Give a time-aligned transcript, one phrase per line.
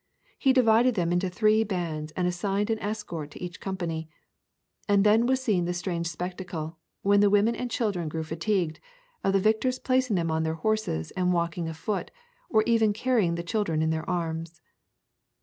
[0.39, 4.09] He divided them into three bands and assigned an escort to each company.
[4.89, 8.79] And then was seen the strange spectacle, when the women and children grew fatigued,
[9.23, 12.09] of the victors placing them on their horses and walking afoot,
[12.49, 14.59] or even carrying the children in their arms.